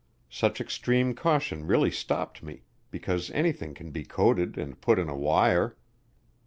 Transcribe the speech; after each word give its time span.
Such 0.31 0.59
extreme 0.59 1.13
caution 1.13 1.67
really 1.67 1.91
stopped 1.91 2.41
me, 2.41 2.63
because 2.89 3.29
anything 3.35 3.75
can 3.75 3.91
be 3.91 4.03
coded 4.03 4.57
and 4.57 4.81
put 4.81 4.97
in 4.97 5.09
a 5.09 5.15
wire. 5.15 5.77